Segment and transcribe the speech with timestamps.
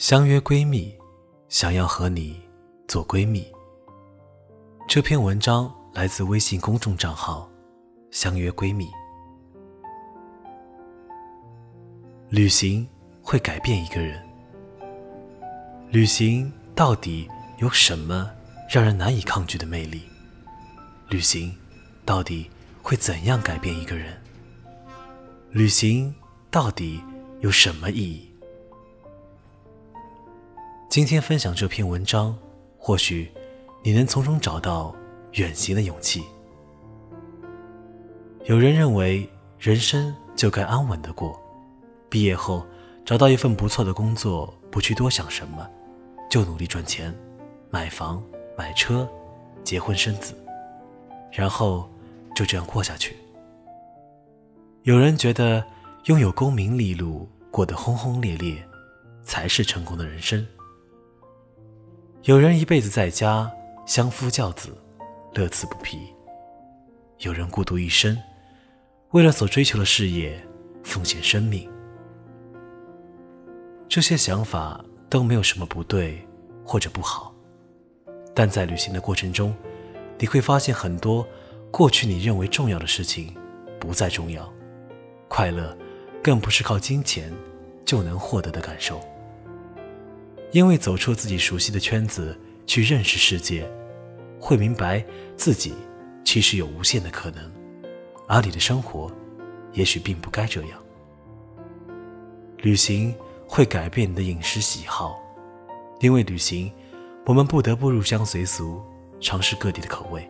[0.00, 0.96] 相约闺蜜，
[1.50, 2.40] 想要和你
[2.88, 3.46] 做闺蜜。
[4.88, 7.46] 这篇文章来自微信公众账号
[8.10, 8.88] “相约闺蜜”。
[12.30, 12.88] 旅行
[13.20, 14.26] 会改变一个人。
[15.90, 17.28] 旅行到底
[17.58, 18.30] 有什么
[18.70, 20.00] 让人难以抗拒的魅力？
[21.10, 21.54] 旅行
[22.06, 24.18] 到底会怎样改变一个人？
[25.50, 26.14] 旅行
[26.50, 27.02] 到底
[27.40, 28.29] 有什么意义？
[30.90, 32.36] 今天分享这篇文章，
[32.76, 33.30] 或许
[33.80, 34.92] 你能从中找到
[35.34, 36.24] 远行的勇气。
[38.46, 41.40] 有人认为人生就该安稳的过，
[42.08, 42.66] 毕业后
[43.04, 45.64] 找到一份不错的工作，不去多想什么，
[46.28, 47.16] 就努力赚钱，
[47.70, 48.20] 买房
[48.58, 49.08] 买车，
[49.62, 50.34] 结婚生子，
[51.30, 51.88] 然后
[52.34, 53.16] 就这样过下去。
[54.82, 55.64] 有人觉得
[56.06, 58.60] 拥有功名利禄，过得轰轰烈烈，
[59.22, 60.44] 才是成功的人生。
[62.24, 63.50] 有人一辈子在家
[63.86, 64.76] 相夫教子，
[65.32, 65.96] 乐此不疲；
[67.20, 68.14] 有人孤独一生，
[69.12, 70.38] 为了所追求的事业
[70.84, 71.66] 奉献生命。
[73.88, 76.22] 这些想法都没有什么不对
[76.62, 77.34] 或者不好，
[78.34, 79.56] 但在旅行的过程中，
[80.18, 81.26] 你会发现很多
[81.70, 83.34] 过去你认为重要的事情
[83.80, 84.46] 不再重要，
[85.26, 85.74] 快乐
[86.22, 87.32] 更不是靠金钱
[87.86, 89.00] 就能获得的感受。
[90.52, 93.70] 因为走出自己熟悉的圈子去认识世界，
[94.40, 95.04] 会明白
[95.36, 95.74] 自己
[96.24, 97.50] 其实有无限的可能，
[98.26, 99.10] 而你的生活
[99.72, 100.70] 也许并不该这样。
[102.58, 103.14] 旅行
[103.46, 105.18] 会改变你的饮食喜好，
[106.00, 106.72] 因为旅行，
[107.26, 108.82] 我们不得不入乡随俗，
[109.20, 110.28] 尝试各地的口味。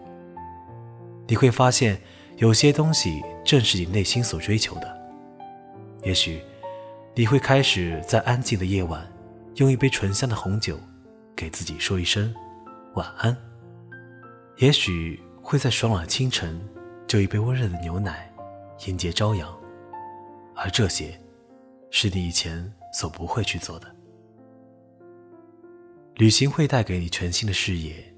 [1.26, 1.98] 你会发现，
[2.36, 5.00] 有些东西正是你内心所追求的。
[6.02, 6.42] 也许，
[7.14, 9.10] 你会开始在安静的夜晚。
[9.56, 10.78] 用一杯醇香的红酒，
[11.36, 12.32] 给自己说一声
[12.94, 13.36] 晚安。
[14.58, 16.60] 也许会在爽朗的清晨，
[17.06, 18.32] 就一杯温热的牛奶，
[18.86, 19.54] 迎接朝阳。
[20.54, 21.20] 而这些，
[21.90, 23.96] 是你以前所不会去做的。
[26.16, 28.14] 旅行会带给你全新的视野，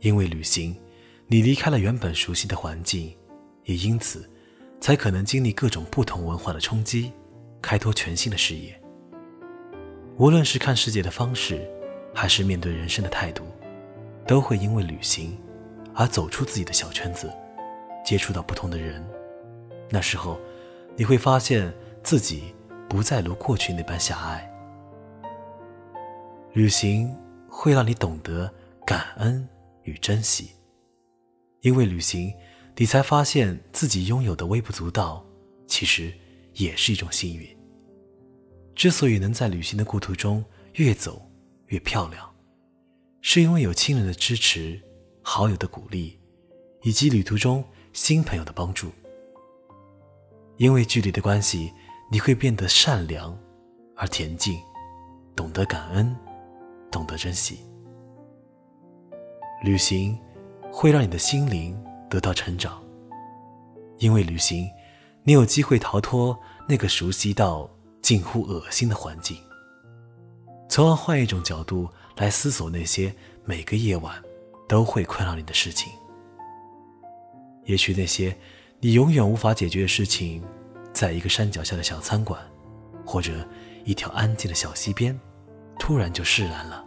[0.00, 0.76] 因为旅行，
[1.28, 3.16] 你离开了原本熟悉的环境，
[3.64, 4.28] 也因此，
[4.80, 7.12] 才可能经历各种不同文化的冲击，
[7.62, 8.80] 开拓全新的视野。
[10.16, 11.68] 无论是看世界的方式，
[12.14, 13.44] 还是面对人生的态度，
[14.28, 15.36] 都会因为旅行
[15.92, 17.28] 而走出自己的小圈子，
[18.04, 19.04] 接触到不同的人。
[19.90, 20.38] 那时候，
[20.96, 22.54] 你会发现自己
[22.88, 24.48] 不再如过去那般狭隘。
[26.52, 27.12] 旅行
[27.48, 28.48] 会让你懂得
[28.86, 29.48] 感恩
[29.82, 30.50] 与珍惜，
[31.62, 32.32] 因为旅行，
[32.76, 35.26] 你才发现自己拥有的微不足道，
[35.66, 36.12] 其实
[36.52, 37.53] 也是一种幸运。
[38.74, 41.30] 之所以能在旅行的故途中越走
[41.68, 42.28] 越漂亮，
[43.20, 44.80] 是因为有亲人的支持、
[45.22, 46.18] 好友的鼓励，
[46.82, 48.90] 以及旅途中新朋友的帮助。
[50.56, 51.72] 因为距离的关系，
[52.10, 53.36] 你会变得善良
[53.96, 54.60] 而恬静，
[55.36, 56.14] 懂得感恩，
[56.90, 57.60] 懂得珍惜。
[59.62, 60.18] 旅行
[60.70, 61.80] 会让你的心灵
[62.10, 62.82] 得到成长，
[63.98, 64.68] 因为旅行，
[65.22, 66.36] 你有机会逃脱
[66.68, 67.70] 那个熟悉到。
[68.04, 69.34] 近乎恶心的环境，
[70.68, 73.14] 从而换一种角度来思索那些
[73.46, 74.22] 每个夜晚
[74.68, 75.90] 都会困扰你的事情。
[77.64, 78.36] 也许那些
[78.78, 80.44] 你永远无法解决的事情，
[80.92, 82.38] 在一个山脚下的小餐馆，
[83.06, 83.32] 或者
[83.86, 85.18] 一条安静的小溪边，
[85.78, 86.84] 突然就释然了。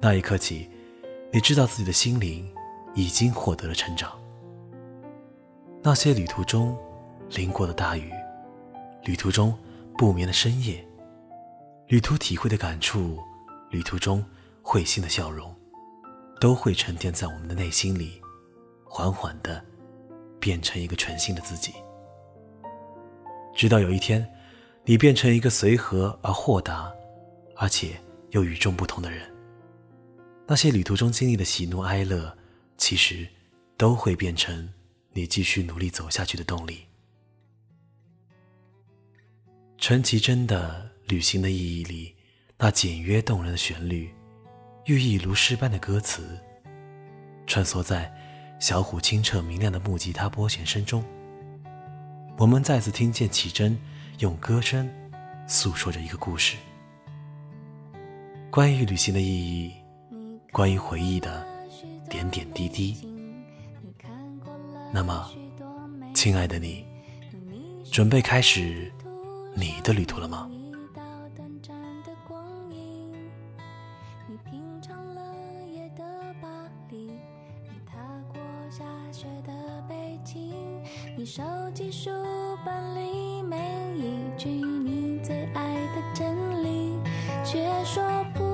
[0.00, 0.68] 那一刻起，
[1.32, 2.52] 你知道自己的心灵
[2.96, 4.18] 已经获得了成长。
[5.80, 6.76] 那些旅途中
[7.30, 8.10] 淋过的大雨，
[9.04, 9.56] 旅途中。
[9.96, 10.86] 不眠的深夜，
[11.88, 13.18] 旅途体会的感触，
[13.70, 14.22] 旅途中
[14.60, 15.54] 会心的笑容，
[16.38, 18.20] 都会沉淀在我们的内心里，
[18.84, 19.64] 缓缓的
[20.38, 21.72] 变成一个全新的自己。
[23.54, 24.26] 直到有一天，
[24.84, 26.92] 你变成一个随和而豁达，
[27.56, 27.98] 而且
[28.32, 29.34] 又与众不同的人。
[30.46, 32.36] 那些旅途中经历的喜怒哀乐，
[32.76, 33.26] 其实
[33.78, 34.72] 都会变成
[35.14, 36.84] 你继续努力走下去的动力。
[39.88, 42.12] 陈绮贞的《旅行的意义》里，
[42.58, 44.12] 那简约动人的旋律，
[44.86, 46.36] 寓意如诗般的歌词，
[47.46, 48.12] 穿梭在
[48.58, 51.04] 小虎清澈明亮的木吉他拨弦声中，
[52.36, 53.78] 我们再次听见绮贞
[54.18, 54.90] 用歌声
[55.46, 56.56] 诉说着一个故事，
[58.50, 59.72] 关于旅行的意义，
[60.50, 61.46] 关于回忆的
[62.10, 63.08] 点点滴滴。
[64.92, 65.30] 那么，
[66.12, 66.84] 亲爱的你，
[67.92, 68.92] 准备开始？
[69.58, 70.50] 你的旅途了吗？
[70.52, 71.02] 一道
[71.34, 71.74] 短暂
[72.04, 72.44] 的光。
[74.28, 75.22] 你品尝了
[75.72, 76.04] 夜的
[76.42, 76.48] 巴
[76.90, 76.96] 黎，
[77.62, 77.96] 你踏
[78.28, 78.38] 过
[78.68, 79.52] 下雪的
[79.88, 80.52] 北京，
[81.16, 81.42] 你收
[81.72, 82.10] 集书
[82.66, 83.56] 本里每
[83.96, 86.98] 一句你最爱的真理，
[87.42, 88.02] 却说
[88.34, 88.45] 不。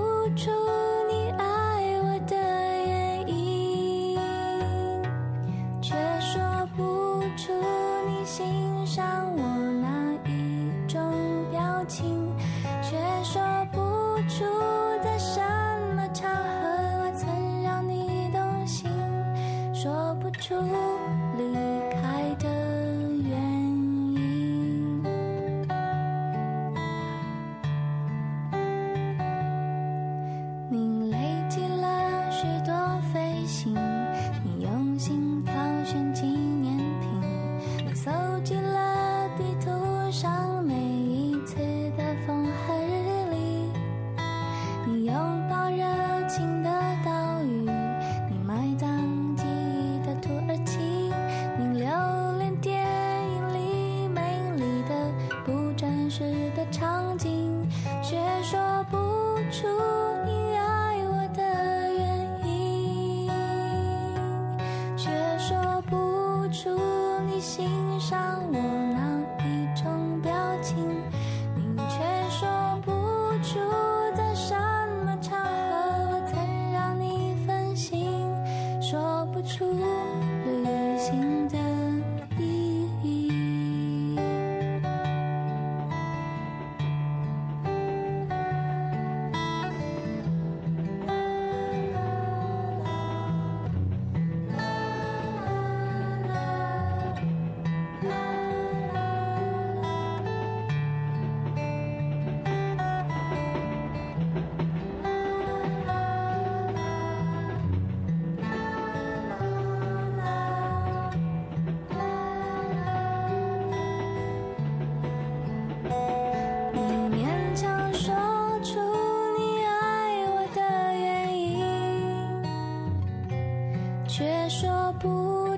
[20.55, 20.92] Oh.